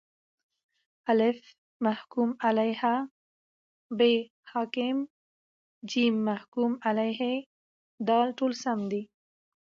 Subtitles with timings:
[1.11, 1.39] الف:
[1.85, 2.81] محکوم علیه
[3.97, 3.99] ب:
[4.51, 4.97] حاکم
[5.89, 5.91] ج:
[6.27, 7.29] محکوم علیه
[8.07, 9.03] د: ټوله سم دي